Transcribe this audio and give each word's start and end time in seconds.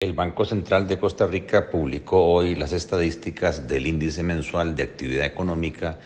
El 0.00 0.12
Banco 0.12 0.44
Central 0.44 0.86
de 0.86 0.96
Costa 0.96 1.26
Rica 1.26 1.70
publicó 1.70 2.24
hoy 2.26 2.54
las 2.54 2.72
estadísticas 2.72 3.66
del 3.66 3.88
índice 3.88 4.22
mensual 4.22 4.76
de 4.76 4.84
actividad 4.84 5.26
económica, 5.26 5.98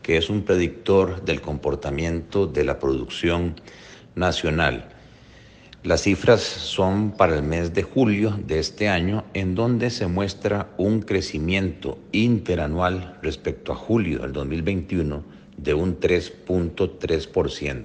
que 0.00 0.16
es 0.16 0.30
un 0.30 0.44
predictor 0.44 1.24
del 1.24 1.40
comportamiento 1.40 2.46
de 2.46 2.62
la 2.62 2.78
producción 2.78 3.56
nacional. 4.14 4.90
Las 5.82 6.02
cifras 6.02 6.40
son 6.40 7.16
para 7.16 7.34
el 7.34 7.42
mes 7.42 7.74
de 7.74 7.82
julio 7.82 8.38
de 8.46 8.60
este 8.60 8.88
año, 8.88 9.24
en 9.34 9.56
donde 9.56 9.90
se 9.90 10.06
muestra 10.06 10.68
un 10.76 11.02
crecimiento 11.02 11.98
interanual 12.12 13.18
respecto 13.22 13.72
a 13.72 13.74
julio 13.74 14.20
del 14.20 14.32
2021 14.34 15.24
de 15.56 15.74
un 15.74 15.98
3.3%. 15.98 17.84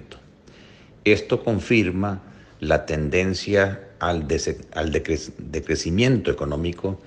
Esto 1.02 1.42
confirma 1.42 2.22
la 2.60 2.86
tendencia 2.86 3.87
al, 4.00 4.26
decrecimiento 4.28 6.30
económico 6.30 7.00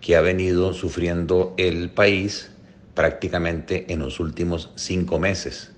que 0.00 0.16
ha 0.16 0.20
venido 0.20 0.72
sufriendo 0.72 1.54
el 1.56 1.90
país 1.90 2.50
prácticamente 2.94 3.92
en 3.92 4.00
los 4.00 4.20
últimos 4.20 4.70
cinco 4.74 5.18
meses, 5.18 5.72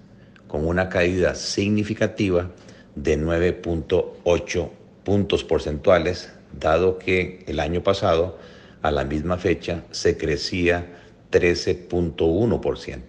con 0.48 0.66
una 0.66 0.88
caída 0.88 1.34
significativa 1.34 2.50
de 2.94 3.18
9.8 3.18 4.70
puntos 5.04 5.44
porcentuales, 5.44 6.32
dado 6.58 6.98
que 6.98 7.44
el 7.46 7.60
año 7.60 7.82
pasado, 7.82 8.38
a 8.82 8.90
la 8.90 9.04
misma 9.04 9.38
fecha, 9.38 9.84
se 9.90 10.16
crecía 10.16 10.86
13.1%. 11.30 13.00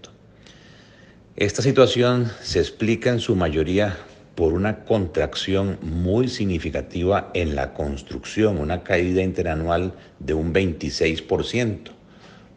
Esta 1.36 1.62
situación 1.62 2.32
se 2.42 2.60
explica 2.60 3.10
en 3.10 3.20
su 3.20 3.36
mayoría 3.36 3.98
por 4.36 4.54
una 4.54 4.84
contracción 4.84 5.78
muy 5.82 6.28
significativa 6.28 7.30
en 7.34 7.56
la 7.56 7.74
construcción, 7.74 8.58
una 8.58 8.84
caída 8.84 9.22
interanual 9.22 9.94
de 10.20 10.34
un 10.34 10.54
26%. 10.54 11.92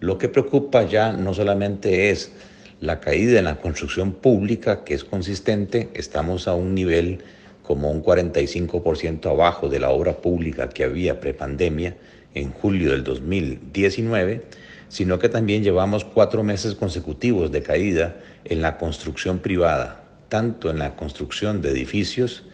Lo 0.00 0.18
que 0.18 0.28
preocupa 0.28 0.84
ya 0.84 1.12
no 1.12 1.34
solamente 1.34 2.10
es 2.10 2.32
la 2.80 3.00
caída 3.00 3.38
en 3.38 3.46
la 3.46 3.56
construcción 3.56 4.12
pública, 4.12 4.84
que 4.84 4.94
es 4.94 5.04
consistente, 5.04 5.88
estamos 5.94 6.48
a 6.48 6.54
un 6.54 6.74
nivel 6.74 7.22
como 7.62 7.90
un 7.90 8.02
45% 8.02 9.30
abajo 9.30 9.68
de 9.68 9.80
la 9.80 9.90
obra 9.90 10.18
pública 10.18 10.68
que 10.68 10.84
había 10.84 11.20
prepandemia 11.20 11.96
en 12.34 12.52
julio 12.52 12.92
del 12.92 13.02
2019, 13.02 14.42
sino 14.88 15.18
que 15.18 15.28
también 15.28 15.64
llevamos 15.64 16.04
cuatro 16.04 16.44
meses 16.44 16.74
consecutivos 16.74 17.50
de 17.50 17.62
caída 17.62 18.16
en 18.44 18.62
la 18.62 18.78
construcción 18.78 19.40
privada, 19.40 20.05
tanto 20.28 20.70
en 20.70 20.78
la 20.78 20.96
construcción 20.96 21.62
de 21.62 21.70
edificios, 21.70 22.44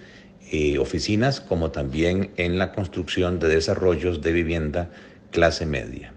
y 0.53 0.77
oficinas, 0.77 1.41
como 1.41 1.71
también 1.71 2.31
en 2.37 2.59
la 2.59 2.73
construcción 2.73 3.39
de 3.39 3.49
desarrollos 3.49 4.21
de 4.21 4.33
vivienda 4.33 4.91
clase 5.31 5.65
media. 5.65 6.13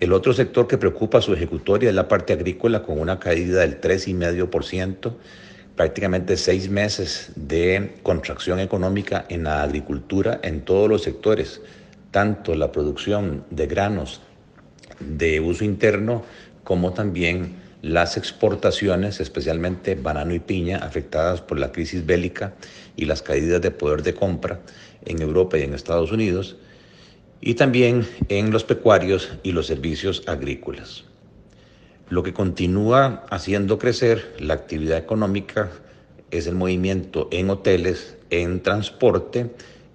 El 0.00 0.12
otro 0.12 0.34
sector 0.34 0.68
que 0.68 0.76
preocupa 0.76 1.18
a 1.18 1.22
su 1.22 1.32
ejecutoria 1.32 1.88
es 1.88 1.94
la 1.94 2.06
parte 2.06 2.34
agrícola, 2.34 2.82
con 2.82 3.00
una 3.00 3.18
caída 3.18 3.60
del 3.60 3.80
3,5%, 3.80 5.14
prácticamente 5.76 6.36
seis 6.36 6.68
meses 6.68 7.32
de 7.36 7.94
contracción 8.02 8.60
económica 8.60 9.24
en 9.30 9.44
la 9.44 9.62
agricultura 9.62 10.40
en 10.42 10.60
todos 10.60 10.88
los 10.90 11.02
sectores, 11.02 11.62
tanto 12.10 12.54
la 12.54 12.70
producción 12.70 13.44
de 13.50 13.66
granos 13.66 14.20
de 15.00 15.40
uso 15.40 15.64
interno 15.64 16.22
como 16.64 16.92
también 16.92 17.63
las 17.84 18.16
exportaciones, 18.16 19.20
especialmente 19.20 19.94
banano 19.94 20.34
y 20.34 20.38
piña, 20.38 20.78
afectadas 20.78 21.42
por 21.42 21.58
la 21.58 21.70
crisis 21.70 22.06
bélica 22.06 22.54
y 22.96 23.04
las 23.04 23.20
caídas 23.20 23.60
de 23.60 23.70
poder 23.70 24.02
de 24.02 24.14
compra 24.14 24.60
en 25.04 25.20
Europa 25.20 25.58
y 25.58 25.64
en 25.64 25.74
Estados 25.74 26.10
Unidos, 26.10 26.56
y 27.42 27.54
también 27.54 28.08
en 28.30 28.50
los 28.52 28.64
pecuarios 28.64 29.32
y 29.42 29.52
los 29.52 29.66
servicios 29.66 30.22
agrícolas. 30.26 31.04
Lo 32.08 32.22
que 32.22 32.32
continúa 32.32 33.26
haciendo 33.28 33.78
crecer 33.78 34.34
la 34.38 34.54
actividad 34.54 34.96
económica 34.96 35.70
es 36.30 36.46
el 36.46 36.54
movimiento 36.54 37.28
en 37.32 37.50
hoteles, 37.50 38.16
en 38.30 38.62
transporte, 38.62 39.50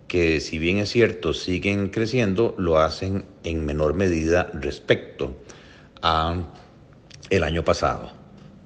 que 0.08 0.42
si 0.42 0.60
bien 0.60 0.78
es 0.78 0.90
cierto 0.90 1.34
siguen 1.34 1.90
creciendo, 1.90 2.54
lo 2.60 2.78
hacen 2.78 3.26
en 3.44 3.66
menor 3.66 3.96
medida 3.96 4.52
respecto 4.54 5.36
a 6.04 6.44
el 7.30 7.44
año 7.44 7.64
pasado. 7.64 8.12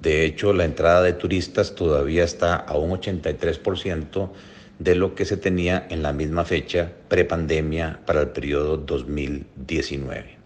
De 0.00 0.24
hecho, 0.24 0.52
la 0.52 0.64
entrada 0.64 1.02
de 1.02 1.14
turistas 1.14 1.74
todavía 1.74 2.24
está 2.24 2.56
a 2.56 2.76
un 2.76 2.90
83% 2.90 4.30
de 4.78 4.94
lo 4.94 5.14
que 5.14 5.24
se 5.24 5.36
tenía 5.36 5.86
en 5.88 6.02
la 6.02 6.12
misma 6.12 6.44
fecha 6.44 6.92
prepandemia 7.08 8.00
para 8.04 8.22
el 8.22 8.28
periodo 8.28 8.76
2019. 8.76 10.36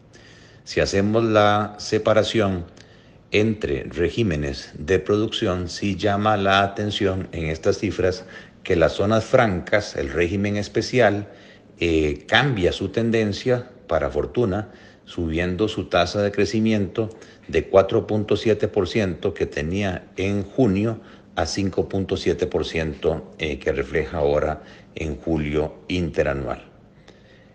Si 0.64 0.80
hacemos 0.80 1.24
la 1.24 1.74
separación 1.78 2.66
entre 3.30 3.84
regímenes 3.84 4.72
de 4.78 4.98
producción, 4.98 5.68
sí 5.68 5.96
llama 5.96 6.36
la 6.36 6.62
atención 6.62 7.28
en 7.32 7.46
estas 7.46 7.78
cifras 7.78 8.24
que 8.62 8.76
las 8.76 8.92
zonas 8.92 9.24
francas, 9.24 9.96
el 9.96 10.10
régimen 10.10 10.56
especial, 10.56 11.28
eh, 11.80 12.24
cambia 12.28 12.72
su 12.72 12.90
tendencia 12.90 13.70
para 13.86 14.10
fortuna 14.10 14.68
subiendo 15.08 15.68
su 15.68 15.86
tasa 15.86 16.22
de 16.22 16.30
crecimiento 16.30 17.08
de 17.48 17.70
4.7% 17.70 19.32
que 19.32 19.46
tenía 19.46 20.06
en 20.18 20.42
junio 20.42 21.00
a 21.34 21.44
5.7% 21.44 23.22
eh, 23.38 23.58
que 23.58 23.72
refleja 23.72 24.18
ahora 24.18 24.62
en 24.94 25.16
julio 25.16 25.76
interanual. 25.88 26.62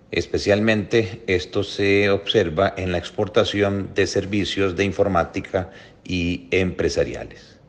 Especialmente 0.09 1.21
esto 1.27 1.63
se 1.63 2.09
observa 2.09 2.73
en 2.75 2.91
la 2.91 2.97
exportación 2.97 3.91
de 3.93 4.07
servicios 4.07 4.75
de 4.75 4.85
informática 4.85 5.69
y 6.03 6.47
empresariales. 6.49 7.59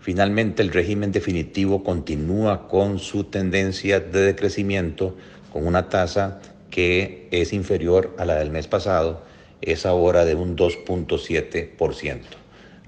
Finalmente, 0.00 0.62
el 0.62 0.70
régimen 0.70 1.12
definitivo 1.12 1.84
continúa 1.84 2.68
con 2.68 2.98
su 2.98 3.24
tendencia 3.24 4.00
de 4.00 4.20
decrecimiento 4.20 5.14
con 5.52 5.66
una 5.66 5.90
tasa 5.90 6.40
que 6.74 7.28
es 7.30 7.52
inferior 7.52 8.16
a 8.18 8.24
la 8.24 8.34
del 8.34 8.50
mes 8.50 8.66
pasado, 8.66 9.22
es 9.62 9.86
ahora 9.86 10.24
de 10.24 10.34
un 10.34 10.56
2.7%. 10.56 12.20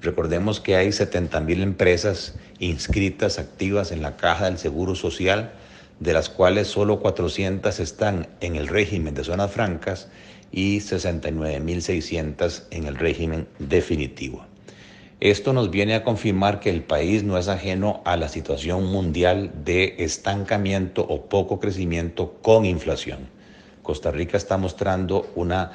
Recordemos 0.03 0.59
que 0.59 0.75
hay 0.75 0.91
70 0.91 1.39
mil 1.43 1.63
empresas 1.63 2.35
inscritas, 2.59 3.39
activas 3.39 3.93
en 3.93 4.03
la 4.03 4.17
caja 4.17 4.47
del 4.47 4.59
Seguro 4.59 4.97
Social, 4.97 5.53
de 6.01 6.13
las 6.13 6.29
cuales 6.29 6.67
solo 6.67 6.99
400 6.99 7.79
están 7.79 8.27
en 8.41 8.57
el 8.57 8.67
régimen 8.67 9.15
de 9.15 9.23
zonas 9.23 9.53
francas 9.53 10.09
y 10.51 10.79
69.600 10.79 12.65
en 12.73 12.87
el 12.87 12.97
régimen 12.97 13.47
definitivo. 13.61 14.45
Esto 15.21 15.53
nos 15.53 15.71
viene 15.71 15.95
a 15.95 16.03
confirmar 16.03 16.59
que 16.59 16.71
el 16.71 16.83
país 16.83 17.23
no 17.23 17.39
es 17.39 17.47
ajeno 17.47 18.03
a 18.05 18.17
la 18.17 18.29
situación 18.29 18.87
mundial 18.87 19.53
de 19.65 19.95
estancamiento 19.99 21.03
o 21.03 21.27
poco 21.27 21.61
crecimiento 21.61 22.35
con 22.43 22.65
inflación. 22.65 23.36
Costa 23.87 24.11
Rica 24.11 24.37
está 24.37 24.59
mostrando 24.59 25.31
una 25.37 25.71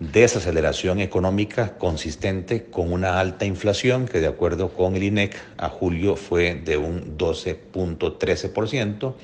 desaceleración 0.00 0.98
económica 0.98 1.78
consistente 1.78 2.64
con 2.64 2.92
una 2.92 3.20
alta 3.20 3.44
inflación 3.44 4.06
que 4.06 4.18
de 4.20 4.26
acuerdo 4.26 4.70
con 4.70 4.96
el 4.96 5.04
INEC 5.04 5.36
a 5.58 5.68
julio 5.68 6.16
fue 6.16 6.56
de 6.56 6.76
un 6.76 7.16
12.13%, 7.16 9.14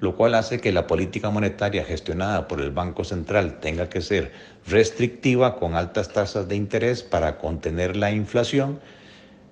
lo 0.00 0.16
cual 0.16 0.34
hace 0.34 0.58
que 0.58 0.72
la 0.72 0.86
política 0.86 1.28
monetaria 1.28 1.84
gestionada 1.84 2.48
por 2.48 2.62
el 2.62 2.70
Banco 2.70 3.04
Central 3.04 3.60
tenga 3.60 3.90
que 3.90 4.00
ser 4.00 4.32
restrictiva 4.66 5.56
con 5.56 5.74
altas 5.74 6.08
tasas 6.14 6.48
de 6.48 6.56
interés 6.56 7.02
para 7.02 7.36
contener 7.36 7.96
la 7.96 8.10
inflación, 8.10 8.80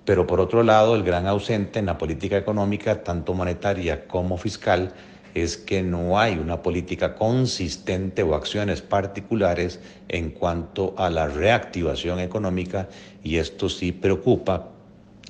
pero 0.03 0.25
por 0.25 0.39
otro 0.39 0.63
lado 0.63 0.95
el 0.95 1.03
gran 1.03 1.27
ausente 1.27 1.77
en 1.77 1.85
la 1.85 1.99
política 1.99 2.37
económica, 2.37 3.03
tanto 3.03 3.35
monetaria 3.35 4.07
como 4.07 4.37
fiscal, 4.37 4.93
es 5.33 5.57
que 5.57 5.81
no 5.83 6.19
hay 6.19 6.37
una 6.37 6.61
política 6.61 7.15
consistente 7.15 8.23
o 8.23 8.35
acciones 8.35 8.81
particulares 8.81 9.79
en 10.09 10.31
cuanto 10.31 10.93
a 10.97 11.09
la 11.09 11.27
reactivación 11.27 12.19
económica 12.19 12.89
y 13.23 13.37
esto 13.37 13.69
sí 13.69 13.91
preocupa 13.91 14.69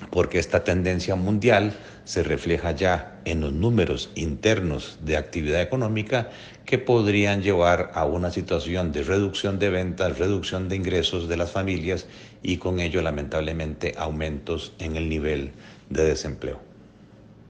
porque 0.09 0.39
esta 0.39 0.63
tendencia 0.63 1.15
mundial 1.15 1.73
se 2.05 2.23
refleja 2.23 2.71
ya 2.71 3.19
en 3.25 3.41
los 3.41 3.53
números 3.53 4.09
internos 4.15 4.97
de 5.01 5.17
actividad 5.17 5.61
económica 5.61 6.29
que 6.65 6.79
podrían 6.79 7.43
llevar 7.43 7.91
a 7.93 8.05
una 8.05 8.31
situación 8.31 8.91
de 8.91 9.03
reducción 9.03 9.59
de 9.59 9.69
ventas, 9.69 10.17
reducción 10.17 10.69
de 10.69 10.77
ingresos 10.77 11.29
de 11.29 11.37
las 11.37 11.51
familias 11.51 12.07
y 12.41 12.57
con 12.57 12.79
ello 12.79 13.01
lamentablemente 13.01 13.93
aumentos 13.97 14.73
en 14.79 14.95
el 14.95 15.07
nivel 15.07 15.51
de 15.89 16.05
desempleo. 16.05 16.70